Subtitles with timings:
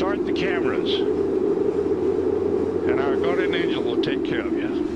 [0.00, 0.94] start the cameras.
[2.88, 4.89] And our guardian angel will take care of you.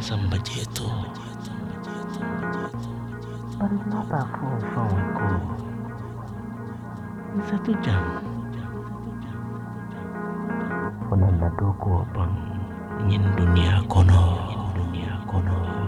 [0.00, 0.88] sama baju itu.
[7.46, 8.02] Satu jam.
[11.08, 11.48] Penanda
[13.04, 14.24] ingin dunia kono.
[14.72, 15.79] Dunia kono.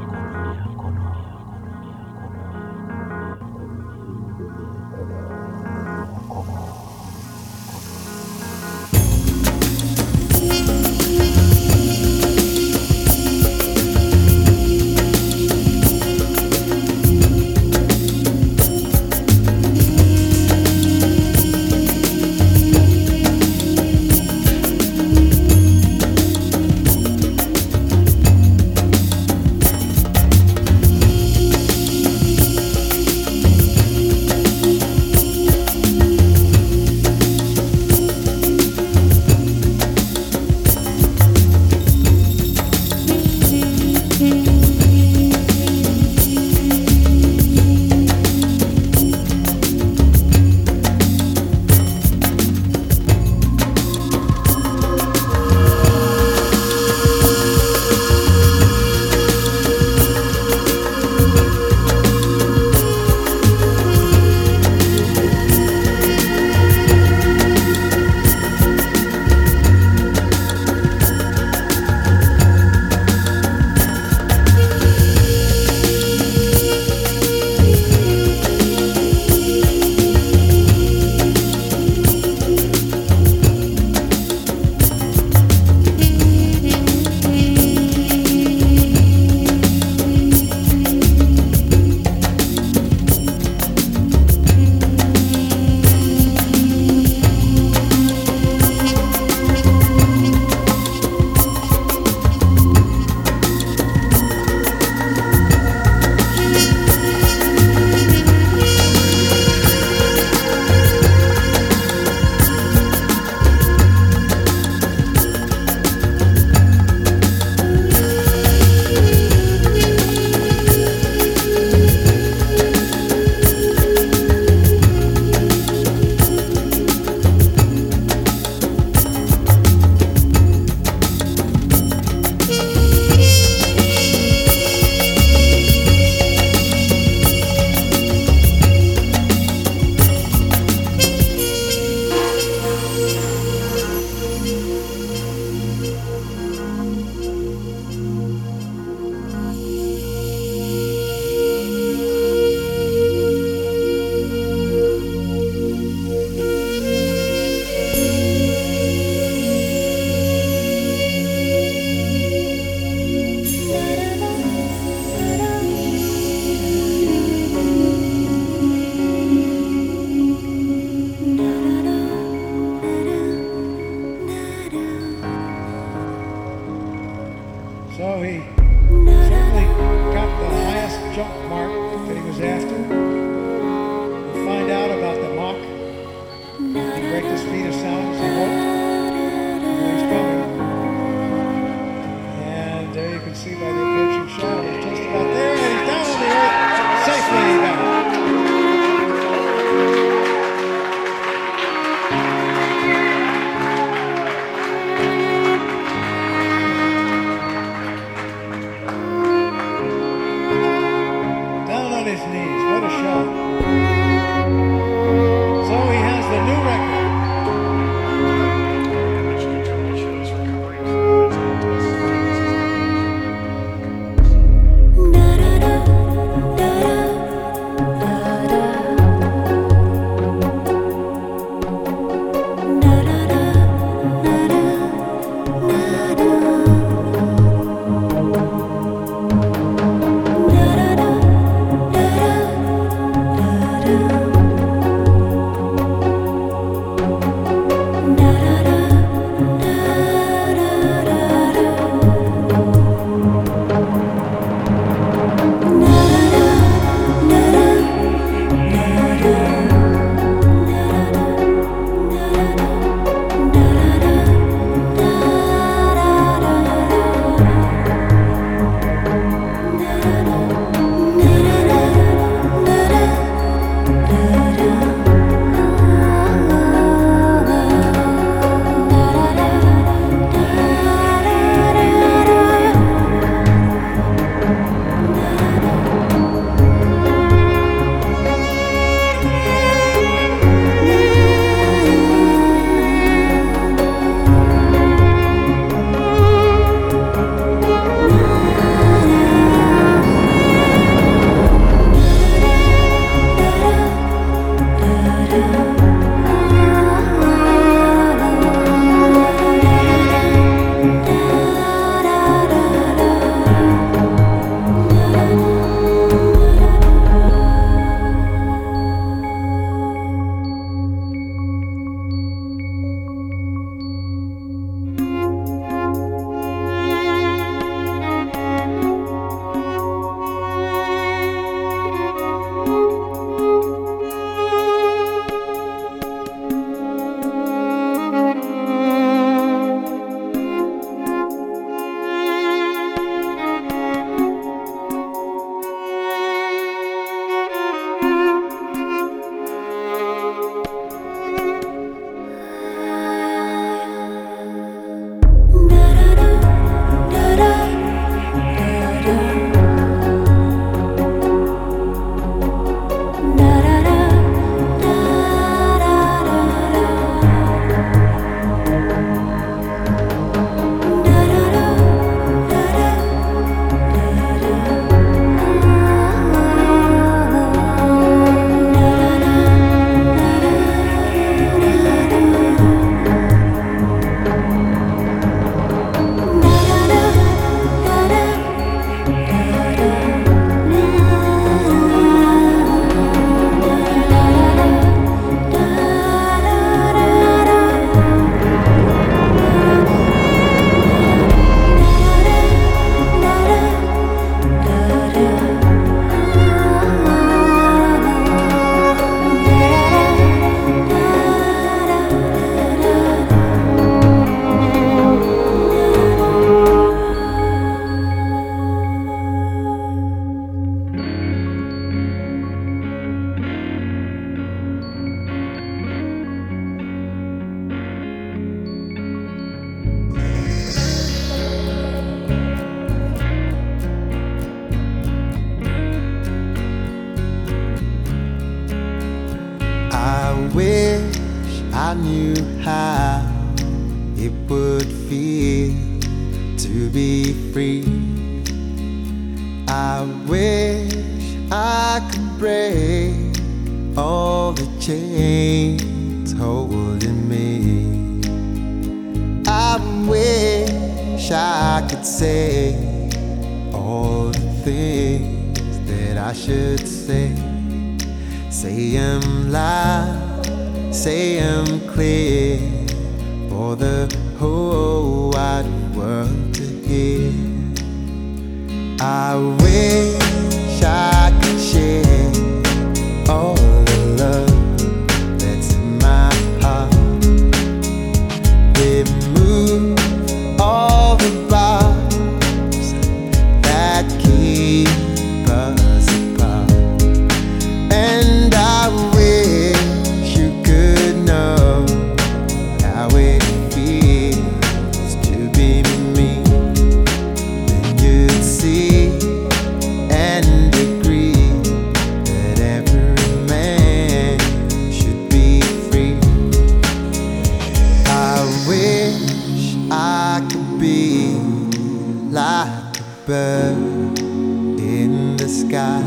[522.33, 526.03] like a bird in the sky.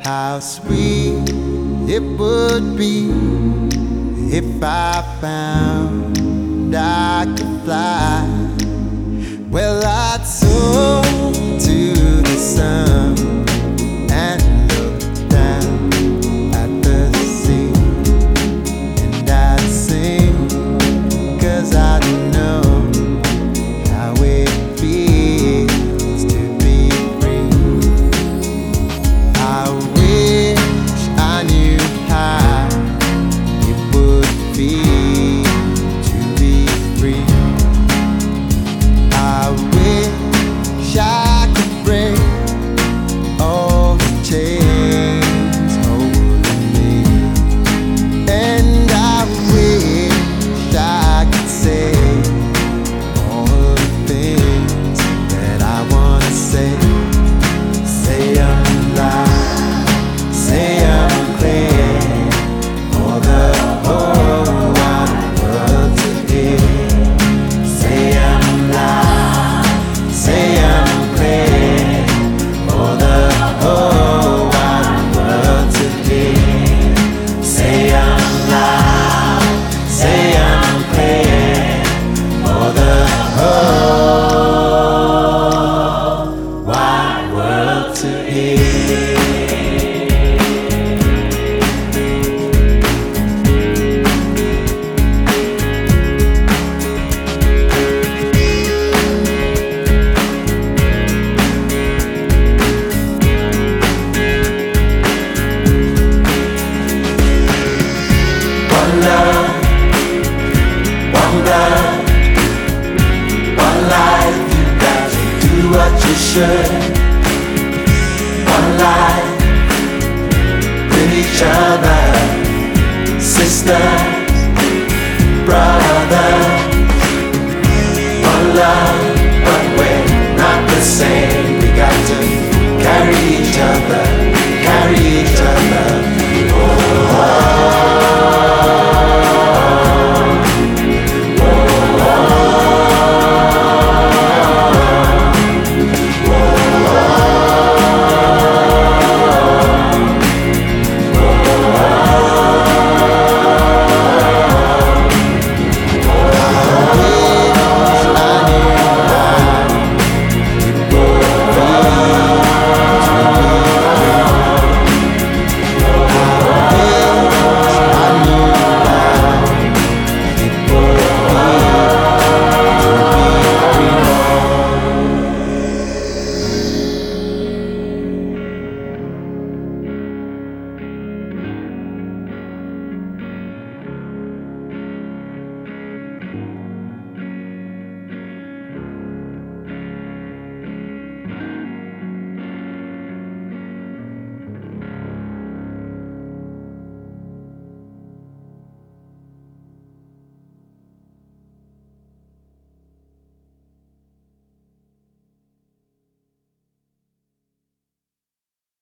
[0.00, 1.28] How sweet
[1.88, 3.10] it would be
[4.30, 8.28] if I found I could fly.
[9.50, 11.02] Well, I'd soar
[11.32, 13.03] to the sun.